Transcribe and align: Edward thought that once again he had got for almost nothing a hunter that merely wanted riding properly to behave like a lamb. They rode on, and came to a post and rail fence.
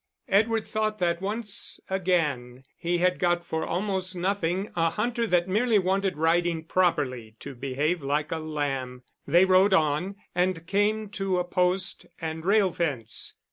Edward 0.29 0.65
thought 0.65 0.97
that 0.97 1.21
once 1.21 1.79
again 1.87 2.63
he 2.75 2.97
had 2.97 3.19
got 3.19 3.45
for 3.45 3.63
almost 3.63 4.15
nothing 4.15 4.71
a 4.75 4.89
hunter 4.89 5.27
that 5.27 5.47
merely 5.47 5.77
wanted 5.77 6.17
riding 6.17 6.63
properly 6.63 7.35
to 7.39 7.53
behave 7.53 8.01
like 8.01 8.31
a 8.31 8.39
lamb. 8.39 9.03
They 9.27 9.45
rode 9.45 9.75
on, 9.75 10.15
and 10.33 10.65
came 10.65 11.09
to 11.09 11.37
a 11.37 11.43
post 11.43 12.07
and 12.19 12.43
rail 12.43 12.71
fence. 12.71 13.35